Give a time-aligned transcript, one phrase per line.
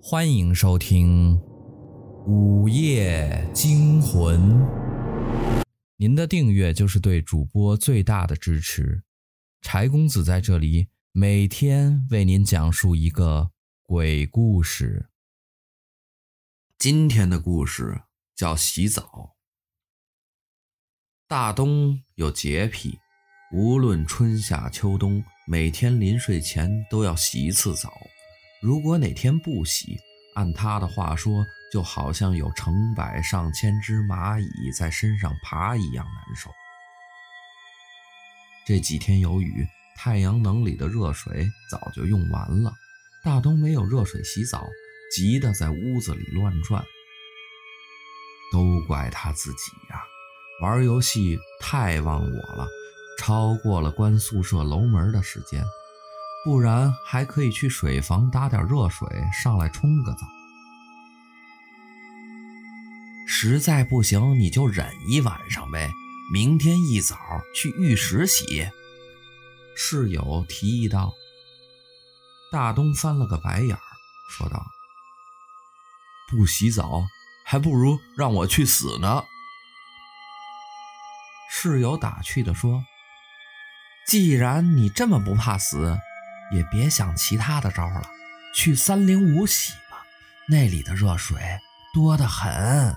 [0.00, 1.36] 欢迎收听
[2.24, 4.40] 《午夜惊魂》。
[5.96, 9.02] 您的订阅就是对主播最大的支持。
[9.60, 13.50] 柴公子在这里每天为您讲述一个
[13.82, 15.10] 鬼故事。
[16.78, 18.02] 今天的故事
[18.36, 19.34] 叫洗澡。
[21.26, 22.98] 大东有洁癖，
[23.52, 27.92] 无论春夏秋冬，每天临睡前都要洗一次澡。
[28.60, 29.96] 如果哪天不洗，
[30.34, 36.50] 按他的话说，就好像有成百上千只蚂蚁在身上爬一样难受。
[38.66, 39.66] 这几天有雨，
[39.96, 42.72] 太阳能里的热水早就用完了，
[43.22, 44.66] 大东没有热水洗澡，
[45.14, 46.84] 急得在屋子里乱转。
[48.52, 50.02] 都怪他自己呀，
[50.62, 52.66] 玩游戏太忘我了，
[53.18, 55.62] 超过了关宿舍楼门的时间。
[56.44, 60.26] 不然还可以去水房打点热水上来冲个澡。
[63.26, 65.90] 实在不行你就忍一晚上呗，
[66.32, 67.16] 明天一早
[67.54, 68.68] 去浴室洗。
[69.76, 71.12] 室友提议道。
[72.50, 73.80] 大东翻了个白眼儿，
[74.30, 74.64] 说道
[76.30, 77.04] ：“不洗澡
[77.44, 79.22] 还不如让我去死呢。”
[81.52, 82.82] 室友打趣地说
[84.08, 85.98] ：“既然你这么不怕死。”
[86.50, 88.08] 也别想其他的招了，
[88.54, 90.04] 去三零五洗吧，
[90.48, 91.40] 那里的热水
[91.92, 92.96] 多得很。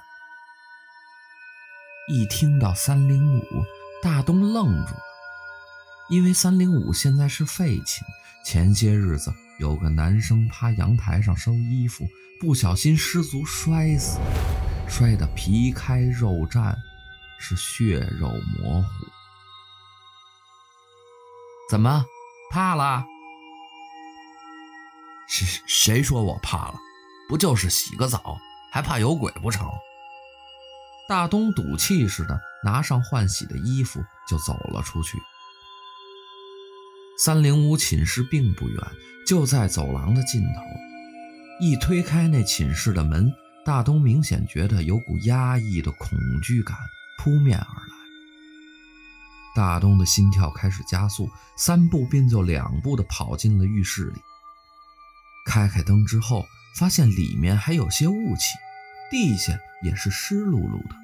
[2.08, 3.44] 一听到三零五，
[4.02, 5.02] 大东愣住了，
[6.10, 8.06] 因为三零五现在是废寝。
[8.44, 12.08] 前些日子有个男生趴阳台上收衣服，
[12.40, 14.18] 不小心失足摔死，
[14.90, 16.76] 摔得皮开肉绽，
[17.40, 18.88] 是血肉模糊。
[21.70, 22.04] 怎么，
[22.50, 23.06] 怕了？
[25.46, 26.76] 谁谁说我怕了？
[27.30, 28.38] 不就是洗个澡，
[28.72, 29.68] 还怕有鬼不成？
[31.08, 35.18] 大东赌气似的拿上换洗的衣服就走了出去。
[37.18, 38.78] 三零五寝室并不远，
[39.28, 40.62] 就在走廊的尽头。
[41.60, 43.32] 一推开那寝室的门，
[43.66, 46.76] 大东明显觉得有股压抑的恐惧感
[47.20, 47.94] 扑面而来。
[49.54, 54.22] 大东的心跳开始加速，三步并就两步的跑进了浴室里。
[55.52, 56.46] 开开灯之后，
[56.78, 58.56] 发现里面还有些雾气，
[59.10, 60.96] 地下也是湿漉漉的，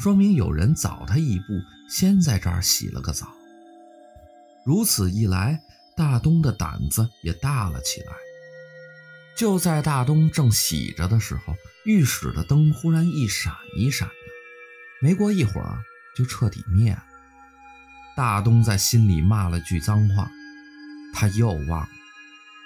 [0.00, 1.44] 说明有人早他一步，
[1.88, 3.28] 先在这儿洗了个澡。
[4.64, 5.60] 如此一来，
[5.96, 8.12] 大东的胆子也大了起来。
[9.36, 11.54] 就在大东正洗着的时候，
[11.84, 14.14] 浴室的灯忽然一闪一闪的，
[15.00, 15.78] 没过一会儿
[16.16, 17.04] 就彻底灭了。
[18.16, 20.28] 大东在心里骂了句脏话，
[21.14, 21.88] 他又忘了。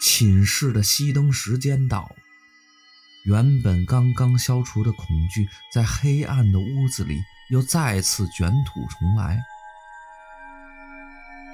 [0.01, 2.17] 寝室的熄灯时间到了，
[3.25, 9.41] 原本刚刚消除的恐惧，在黑暗的屋子里又再次卷土重来。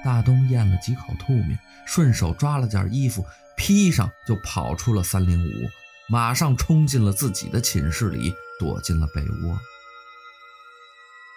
[0.03, 3.23] 大东咽了几口吐沫，顺手抓了件衣服
[3.55, 5.69] 披上，就跑出了三零五，
[6.09, 9.59] 马上冲进了自己的寝室里，躲进了被窝。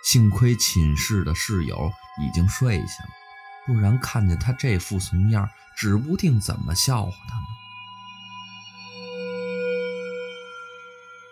[0.03, 1.93] 幸亏寝室的室友
[2.23, 3.24] 已经睡下了。
[3.67, 7.47] 不然看见他这副怂样，指不定怎么笑话他呢。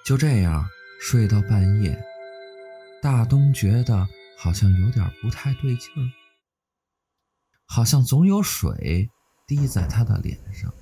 [0.05, 0.67] 就这样
[1.01, 2.03] 睡到半夜，
[3.01, 6.11] 大东觉得好像有点不太对劲儿，
[7.67, 9.09] 好像总有水
[9.47, 10.73] 滴在他的脸上。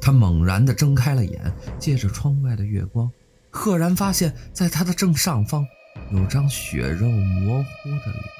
[0.00, 3.10] 他猛然地睁开了眼，借着窗外的月光，
[3.50, 5.64] 赫然发现在他的正上方
[6.10, 8.37] 有张血肉模糊的脸。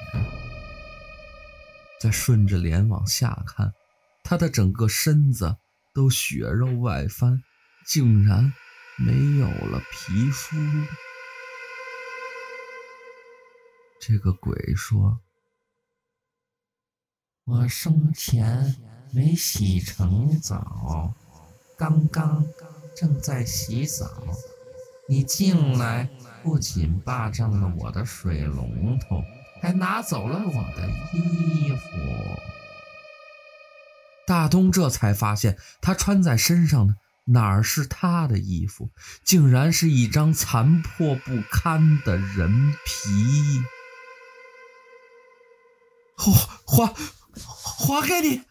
[1.99, 3.73] 再顺着脸往下看，
[4.23, 5.57] 他的整个身子
[5.93, 7.43] 都血肉外翻，
[7.85, 8.53] 竟然
[8.97, 10.55] 没有了皮肤。
[13.99, 15.19] 这个鬼说
[17.43, 18.77] ：“我生前
[19.11, 21.13] 没洗成澡，
[21.77, 22.45] 刚刚
[22.95, 24.09] 正在洗澡，
[25.09, 26.09] 你进来
[26.41, 29.21] 不仅霸占了我的水龙头。”
[29.61, 31.87] 还拿走了我的衣服。
[34.25, 36.95] 大东这才发现，他穿在身上的
[37.25, 38.91] 哪儿是他的衣服，
[39.23, 43.63] 竟然是一张残破不堪的人皮。
[46.15, 46.31] 还
[46.65, 46.93] 还
[47.43, 48.41] 还给你！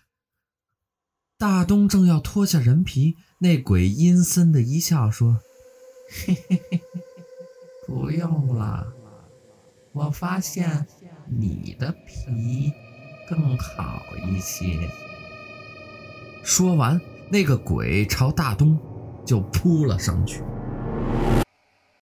[1.37, 5.39] 大东正要脱下人皮，那鬼阴森的一笑说
[6.27, 6.81] ：“嘿嘿嘿，
[7.87, 8.93] 不用了。”
[9.93, 10.87] 我发现
[11.31, 12.73] 你的皮
[13.29, 14.89] 更好一些。
[16.43, 18.79] 说完，那个鬼朝大东
[19.25, 20.43] 就扑了上去。